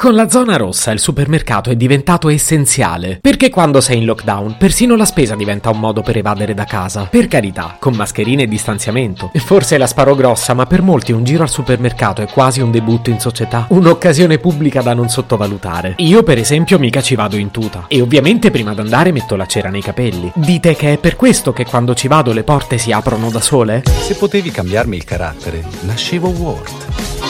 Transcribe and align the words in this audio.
Con 0.00 0.14
la 0.14 0.28
zona 0.28 0.56
rossa 0.56 0.92
il 0.92 1.00
supermercato 1.00 1.70
è 1.70 1.74
diventato 1.74 2.28
essenziale, 2.28 3.18
perché 3.20 3.50
quando 3.50 3.80
sei 3.80 3.98
in 3.98 4.04
lockdown 4.04 4.54
persino 4.56 4.94
la 4.94 5.04
spesa 5.04 5.34
diventa 5.34 5.70
un 5.70 5.80
modo 5.80 6.02
per 6.02 6.16
evadere 6.16 6.54
da 6.54 6.62
casa. 6.66 7.06
Per 7.06 7.26
carità, 7.26 7.78
con 7.80 7.96
mascherine 7.96 8.44
e 8.44 8.46
distanziamento. 8.46 9.30
E 9.32 9.40
forse 9.40 9.76
la 9.76 9.88
sparo 9.88 10.14
grossa, 10.14 10.54
ma 10.54 10.66
per 10.66 10.82
molti 10.82 11.10
un 11.10 11.24
giro 11.24 11.42
al 11.42 11.50
supermercato 11.50 12.22
è 12.22 12.28
quasi 12.28 12.60
un 12.60 12.70
debutto 12.70 13.10
in 13.10 13.18
società, 13.18 13.66
un'occasione 13.70 14.38
pubblica 14.38 14.82
da 14.82 14.94
non 14.94 15.08
sottovalutare. 15.08 15.94
Io 15.96 16.22
per 16.22 16.38
esempio 16.38 16.78
mica 16.78 17.02
ci 17.02 17.16
vado 17.16 17.34
in 17.34 17.50
tuta, 17.50 17.86
e 17.88 18.00
ovviamente 18.00 18.52
prima 18.52 18.74
d'andare 18.74 19.10
metto 19.10 19.34
la 19.34 19.46
cera 19.46 19.68
nei 19.68 19.82
capelli. 19.82 20.30
Dite 20.32 20.76
che 20.76 20.92
è 20.92 20.98
per 20.98 21.16
questo 21.16 21.52
che 21.52 21.64
quando 21.64 21.94
ci 21.94 22.06
vado 22.06 22.32
le 22.32 22.44
porte 22.44 22.78
si 22.78 22.92
aprono 22.92 23.30
da 23.30 23.40
sole? 23.40 23.82
Se 23.84 24.14
potevi 24.14 24.52
cambiarmi 24.52 24.94
il 24.94 25.02
carattere, 25.02 25.64
nascevo 25.80 26.28
Ward. 26.28 27.17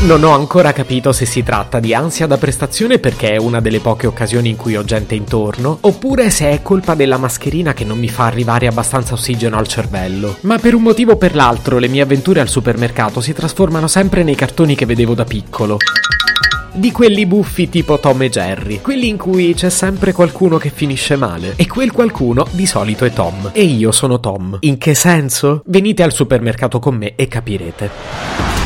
Non 0.00 0.22
ho 0.22 0.30
ancora 0.30 0.72
capito 0.72 1.10
se 1.10 1.26
si 1.26 1.42
tratta 1.42 1.80
di 1.80 1.92
ansia 1.92 2.28
da 2.28 2.38
prestazione 2.38 3.00
perché 3.00 3.32
è 3.32 3.36
una 3.36 3.60
delle 3.60 3.80
poche 3.80 4.06
occasioni 4.06 4.48
in 4.48 4.56
cui 4.56 4.76
ho 4.76 4.84
gente 4.84 5.16
intorno, 5.16 5.78
oppure 5.80 6.30
se 6.30 6.50
è 6.50 6.62
colpa 6.62 6.94
della 6.94 7.16
mascherina 7.16 7.74
che 7.74 7.84
non 7.84 7.98
mi 7.98 8.08
fa 8.08 8.26
arrivare 8.26 8.68
abbastanza 8.68 9.14
ossigeno 9.14 9.58
al 9.58 9.66
cervello. 9.66 10.36
Ma 10.42 10.56
per 10.58 10.74
un 10.74 10.82
motivo 10.82 11.12
o 11.12 11.16
per 11.16 11.34
l'altro 11.34 11.78
le 11.78 11.88
mie 11.88 12.02
avventure 12.02 12.38
al 12.40 12.48
supermercato 12.48 13.20
si 13.20 13.32
trasformano 13.32 13.88
sempre 13.88 14.22
nei 14.22 14.36
cartoni 14.36 14.76
che 14.76 14.86
vedevo 14.86 15.14
da 15.14 15.24
piccolo 15.24 15.78
di 16.70 16.92
quelli 16.92 17.26
buffi 17.26 17.68
tipo 17.68 17.98
Tom 17.98 18.22
e 18.22 18.28
Jerry, 18.28 18.80
quelli 18.80 19.08
in 19.08 19.16
cui 19.16 19.52
c'è 19.52 19.68
sempre 19.68 20.12
qualcuno 20.12 20.58
che 20.58 20.70
finisce 20.70 21.16
male 21.16 21.54
e 21.56 21.66
quel 21.66 21.90
qualcuno 21.90 22.46
di 22.52 22.66
solito 22.66 23.04
è 23.04 23.12
Tom 23.12 23.50
e 23.52 23.64
io 23.64 23.90
sono 23.90 24.20
Tom. 24.20 24.58
In 24.60 24.78
che 24.78 24.94
senso? 24.94 25.62
Venite 25.66 26.04
al 26.04 26.12
supermercato 26.12 26.78
con 26.78 26.94
me 26.94 27.16
e 27.16 27.26
capirete. 27.26 28.57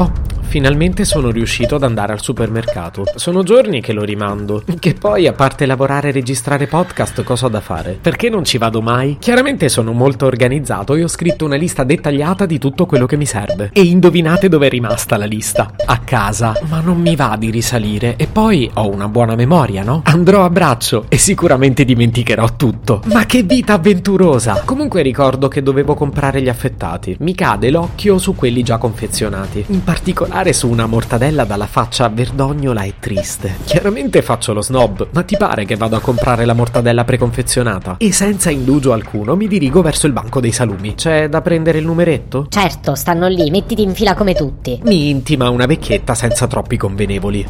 Oh, 0.00 0.27
Finalmente 0.48 1.04
sono 1.04 1.30
riuscito 1.30 1.74
ad 1.74 1.82
andare 1.82 2.14
al 2.14 2.22
supermercato. 2.22 3.04
Sono 3.16 3.42
giorni 3.42 3.82
che 3.82 3.92
lo 3.92 4.02
rimando. 4.02 4.62
Che 4.78 4.94
poi, 4.94 5.26
a 5.26 5.34
parte 5.34 5.66
lavorare 5.66 6.08
e 6.08 6.12
registrare 6.12 6.66
podcast, 6.66 7.22
cosa 7.22 7.46
ho 7.46 7.48
da 7.50 7.60
fare? 7.60 7.98
Perché 8.00 8.30
non 8.30 8.44
ci 8.44 8.56
vado 8.56 8.80
mai? 8.80 9.18
Chiaramente 9.20 9.68
sono 9.68 9.92
molto 9.92 10.24
organizzato 10.24 10.94
e 10.94 11.04
ho 11.04 11.06
scritto 11.08 11.44
una 11.44 11.56
lista 11.56 11.84
dettagliata 11.84 12.46
di 12.46 12.58
tutto 12.58 12.86
quello 12.86 13.04
che 13.04 13.18
mi 13.18 13.26
serve. 13.26 13.68
E 13.74 13.82
indovinate 13.82 14.48
dove 14.48 14.68
è 14.68 14.70
rimasta 14.70 15.18
la 15.18 15.26
lista? 15.26 15.74
A 15.84 15.98
casa. 15.98 16.54
Ma 16.66 16.80
non 16.80 16.98
mi 16.98 17.14
va 17.14 17.36
di 17.38 17.50
risalire. 17.50 18.16
E 18.16 18.26
poi 18.26 18.70
ho 18.72 18.88
una 18.88 19.08
buona 19.08 19.34
memoria, 19.34 19.82
no? 19.82 20.00
Andrò 20.04 20.44
a 20.44 20.50
braccio 20.50 21.04
e 21.10 21.18
sicuramente 21.18 21.84
dimenticherò 21.84 22.56
tutto. 22.56 23.02
Ma 23.12 23.26
che 23.26 23.42
vita 23.42 23.74
avventurosa! 23.74 24.62
Comunque 24.64 25.02
ricordo 25.02 25.48
che 25.48 25.62
dovevo 25.62 25.92
comprare 25.92 26.40
gli 26.40 26.48
affettati. 26.48 27.16
Mi 27.20 27.34
cade 27.34 27.68
l'occhio 27.68 28.16
su 28.16 28.34
quelli 28.34 28.62
già 28.62 28.78
confezionati. 28.78 29.66
In 29.68 29.84
particolare 29.84 30.36
sparare 30.38 30.52
su 30.52 30.68
una 30.68 30.86
mortadella 30.86 31.44
dalla 31.44 31.66
faccia 31.66 32.08
verdognola 32.08 32.82
e 32.82 32.94
triste. 33.00 33.56
Chiaramente 33.64 34.22
faccio 34.22 34.52
lo 34.52 34.62
snob, 34.62 35.08
ma 35.10 35.24
ti 35.24 35.36
pare 35.36 35.64
che 35.64 35.74
vado 35.74 35.96
a 35.96 36.00
comprare 36.00 36.44
la 36.44 36.52
mortadella 36.52 37.02
preconfezionata? 37.02 37.96
E 37.98 38.12
senza 38.12 38.48
indugio 38.48 38.92
alcuno 38.92 39.34
mi 39.34 39.48
dirigo 39.48 39.82
verso 39.82 40.06
il 40.06 40.12
banco 40.12 40.38
dei 40.38 40.52
salumi. 40.52 40.94
C'è 40.94 41.28
da 41.28 41.40
prendere 41.40 41.78
il 41.78 41.86
numeretto? 41.86 42.46
Certo, 42.50 42.94
stanno 42.94 43.26
lì, 43.26 43.50
mettiti 43.50 43.82
in 43.82 43.94
fila 43.94 44.14
come 44.14 44.34
tutti. 44.34 44.78
Mi 44.84 45.08
intima 45.08 45.50
una 45.50 45.66
vecchietta 45.66 46.14
senza 46.14 46.46
troppi 46.46 46.76
convenevoli. 46.76 47.46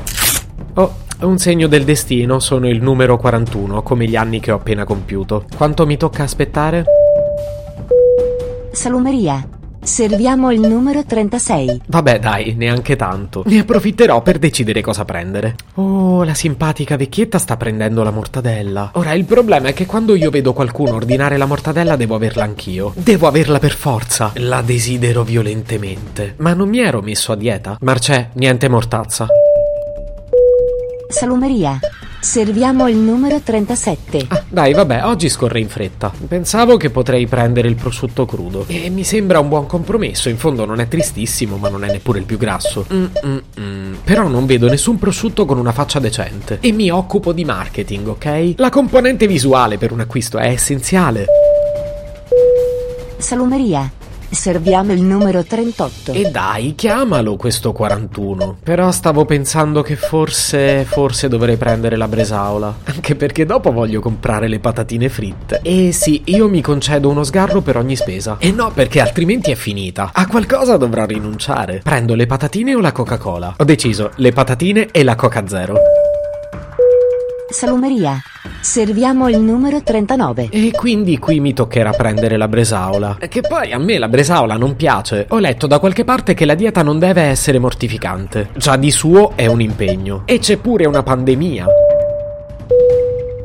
Oh, 0.75 0.95
un 1.21 1.37
segno 1.37 1.67
del 1.67 1.85
destino, 1.85 2.39
sono 2.39 2.69
il 2.69 2.81
numero 2.81 3.19
41, 3.19 3.83
come 3.83 4.07
gli 4.07 4.17
anni 4.17 4.41
che 4.41 4.51
ho 4.51 4.57
appena 4.57 4.85
compiuto. 4.85 5.45
Quanto 5.55 5.85
mi 5.85 5.99
tocca 5.99 6.23
aspettare? 6.23 6.85
Salumeria. 8.73 9.47
Serviamo 9.89 10.53
il 10.53 10.61
numero 10.61 11.03
36. 11.03 11.81
Vabbè, 11.87 12.19
dai, 12.21 12.55
neanche 12.55 12.95
tanto. 12.95 13.43
Ne 13.47 13.61
approfitterò 13.61 14.21
per 14.21 14.39
decidere 14.39 14.83
cosa 14.83 15.07
prendere. 15.07 15.57
Oh, 15.75 16.25
la 16.25 16.35
simpatica 16.35 16.97
vecchietta 16.97 17.39
sta 17.39 17.57
prendendo 17.57 18.03
la 18.03 18.11
mortadella. 18.11 18.91
Ora, 18.95 19.15
il 19.15 19.25
problema 19.25 19.69
è 19.69 19.73
che 19.73 19.87
quando 19.87 20.15
io 20.15 20.29
vedo 20.29 20.53
qualcuno 20.53 20.95
ordinare 20.95 21.39
la 21.39 21.47
mortadella 21.47 21.97
devo 21.97 22.17
averla 22.17 22.45
anch'io. 22.45 22.93
Devo 22.97 23.27
averla 23.29 23.59
per 23.59 23.73
forza. 23.73 24.31
La 24.35 24.61
desidero 24.61 25.25
violentemente. 25.25 26.35
Ma 26.37 26.53
non 26.53 26.69
mi 26.69 26.81
ero 26.81 27.01
messo 27.01 27.33
a 27.33 27.37
dieta? 27.37 27.79
Marcè, 27.81 28.29
niente 28.35 28.69
mortazza. 28.69 29.27
Salumeria. 31.09 31.81
Serviamo 32.21 32.89
il 32.89 32.97
numero 32.97 33.41
37. 33.41 34.27
Ah, 34.29 34.43
dai, 34.49 34.73
vabbè, 34.73 35.05
oggi 35.05 35.29
scorre 35.29 35.61
in 35.61 35.69
fretta. 35.69 36.13
Pensavo 36.27 36.77
che 36.77 36.91
potrei 36.91 37.27
prendere 37.27 37.69
il 37.69 37.77
prosciutto 37.77 38.27
crudo. 38.27 38.65
E 38.67 38.91
mi 38.91 39.05
sembra 39.05 39.39
un 39.39 39.49
buon 39.49 39.67
compromesso. 39.67 40.29
In 40.29 40.37
fondo 40.37 40.65
non 40.65 40.81
è 40.81 40.89
tristissimo, 40.89 41.57
ma 41.57 41.69
non 41.69 41.85
è 41.85 41.91
neppure 41.91 42.19
il 42.19 42.25
più 42.25 42.37
grasso. 42.37 42.87
Mm-mm-mm. 42.93 43.99
Però 44.03 44.27
non 44.27 44.47
vedo 44.47 44.69
nessun 44.69 44.99
prosciutto 44.99 45.45
con 45.45 45.59
una 45.59 45.73
faccia 45.73 46.01
decente. 46.01 46.59
E 46.61 46.73
mi 46.73 46.91
occupo 46.91 47.33
di 47.33 47.45
marketing, 47.45 48.09
ok? 48.09 48.55
La 48.57 48.71
componente 48.71 49.29
visuale 49.29 49.79
per 49.79 49.93
un 49.93 50.01
acquisto 50.01 50.39
è 50.39 50.49
essenziale. 50.49 51.27
Salumeria. 53.19 53.98
Serviamo 54.31 54.93
il 54.93 55.03
numero 55.03 55.43
38. 55.43 56.13
E 56.13 56.31
dai, 56.31 56.75
chiamalo 56.75 57.37
questo 57.37 57.73
41. 57.73 58.59
Però 58.63 58.91
stavo 58.91 59.25
pensando 59.25 59.83
che 59.83 59.97
forse, 59.97 60.85
forse 60.85 61.29
dovrei 61.29 61.57
prendere 61.57 61.97
la 61.97 62.09
bresaola. 62.09 62.77
Anche 62.85 63.15
perché 63.15 63.47
dopo 63.47 63.73
voglio 63.73 64.01
comprare 64.01 64.49
le 64.49 64.59
patatine 64.59 65.09
fritte. 65.09 65.61
E 65.63 65.93
sì, 65.93 66.23
io 66.27 66.49
mi 66.49 66.61
concedo 66.61 67.09
uno 67.09 67.25
sgarro 67.25 67.63
per 67.63 67.77
ogni 67.79 67.97
spesa. 67.97 68.37
E 68.39 68.53
no, 68.53 68.71
perché 68.71 69.01
altrimenti 69.01 69.51
è 69.51 69.55
finita. 69.55 70.11
A 70.13 70.27
qualcosa 70.27 70.77
dovrò 70.77 71.07
rinunciare. 71.07 71.81
Prendo 71.83 72.15
le 72.15 72.27
patatine 72.27 72.75
o 72.75 72.81
la 72.81 72.93
Coca-Cola? 72.93 73.55
Ho 73.57 73.65
deciso, 73.65 74.11
le 74.17 74.33
patatine 74.33 74.89
e 74.93 75.03
la 75.05 75.15
Coca 75.15 75.47
Zero. 75.47 75.98
Salumeria. 77.59 78.23
Serviamo 78.61 79.29
il 79.29 79.41
numero 79.41 79.83
39. 79.83 80.51
E 80.53 80.71
quindi 80.71 81.19
qui 81.19 81.41
mi 81.41 81.53
toccherà 81.53 81.91
prendere 81.91 82.37
la 82.37 82.47
bresaola. 82.47 83.17
Che 83.19 83.41
poi 83.41 83.73
a 83.73 83.79
me 83.79 83.99
la 83.99 84.07
bresaola 84.07 84.57
non 84.57 84.77
piace. 84.77 85.27
Ho 85.31 85.41
letto 85.41 85.67
da 85.67 85.81
qualche 85.81 86.05
parte 86.05 86.35
che 86.35 86.45
la 86.45 86.55
dieta 86.55 86.85
non 86.85 87.01
deve 87.01 87.23
essere 87.23 87.59
mortificante. 87.59 88.51
Già 88.55 88.77
di 88.77 88.93
suo 88.93 89.33
è 89.35 89.47
un 89.47 89.61
impegno. 89.61 90.23
E 90.27 90.39
c'è 90.39 90.59
pure 90.59 90.87
una 90.87 91.03
pandemia. 91.03 91.67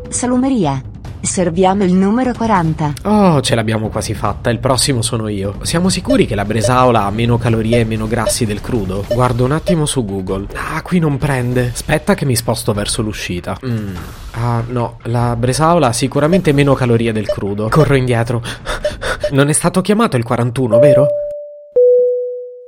Salumeria. 0.09 0.92
Serviamo 1.23 1.85
il 1.85 1.93
numero 1.93 2.33
40. 2.33 2.93
Oh, 3.03 3.39
ce 3.39 3.55
l'abbiamo 3.55 3.87
quasi 3.87 4.13
fatta. 4.13 4.49
Il 4.49 4.59
prossimo 4.59 5.01
sono 5.01 5.29
io. 5.29 5.55
Siamo 5.61 5.87
sicuri 5.87 6.25
che 6.25 6.35
la 6.35 6.43
bresaola 6.43 7.05
ha 7.05 7.11
meno 7.11 7.37
calorie 7.37 7.79
e 7.79 7.85
meno 7.85 8.07
grassi 8.07 8.45
del 8.45 8.59
crudo? 8.59 9.05
Guardo 9.07 9.45
un 9.45 9.53
attimo 9.53 9.85
su 9.85 10.03
Google. 10.03 10.47
Ah, 10.53 10.81
qui 10.81 10.99
non 10.99 11.17
prende. 11.17 11.71
Aspetta 11.73 12.13
che 12.13 12.25
mi 12.25 12.35
sposto 12.35 12.73
verso 12.73 13.01
l'uscita. 13.01 13.57
Mm. 13.65 13.95
Ah, 14.31 14.63
no, 14.67 14.97
la 15.03 15.37
bresaola 15.37 15.87
ha 15.87 15.93
sicuramente 15.93 16.51
meno 16.51 16.73
calorie 16.73 17.13
del 17.13 17.27
crudo. 17.27 17.69
Corro 17.69 17.95
indietro. 17.95 18.43
Non 19.31 19.49
è 19.49 19.53
stato 19.53 19.81
chiamato 19.81 20.15
il 20.17 20.23
41, 20.23 20.77
vero? 20.79 21.07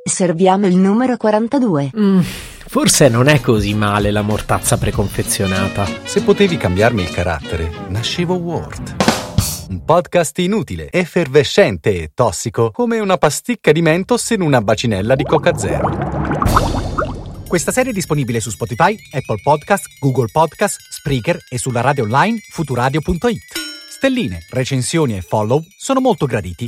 Serviamo 0.10 0.66
il 0.66 0.78
numero 0.78 1.18
42. 1.18 1.92
Mm. 1.96 2.20
Forse 2.76 3.08
non 3.08 3.30
è 3.30 3.40
così 3.40 3.74
male 3.74 4.12
la 4.12 4.22
mortazza 4.22 4.78
preconfezionata. 4.78 5.88
Se 6.04 6.22
potevi 6.24 6.58
cambiarmi 6.58 7.04
il 7.04 7.10
carattere, 7.10 7.72
nascevo 7.88 8.34
Ward. 8.34 8.96
Un 9.70 9.86
podcast 9.86 10.38
inutile, 10.40 10.92
effervescente 10.92 12.02
e 12.02 12.12
tossico, 12.14 12.72
come 12.72 13.00
una 13.00 13.16
pasticca 13.16 13.72
di 13.72 13.82
mentos 13.82 14.30
in 14.32 14.42
una 14.42 14.60
bacinella 14.60 15.16
di 15.16 15.24
Coca 15.24 15.58
Zero. 15.58 15.90
Questa 17.48 17.72
serie 17.72 17.92
è 17.92 17.94
disponibile 17.94 18.42
su 18.42 18.50
Spotify, 18.50 18.94
Apple 19.10 19.40
Podcast, 19.42 19.86
Google 20.02 20.28
Podcast, 20.30 20.78
Spreaker 20.90 21.40
e 21.48 21.58
sulla 21.58 21.80
radio 21.80 22.04
online 22.04 22.40
futuradio.it. 22.52 23.54
Stelline, 23.90 24.40
recensioni 24.50 25.16
e 25.16 25.22
follow 25.22 25.64
sono 25.78 26.02
molto 26.02 26.26
graditi. 26.26 26.68